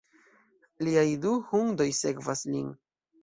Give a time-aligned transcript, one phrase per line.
[0.87, 2.73] Liaj du hundoj sekvas lin.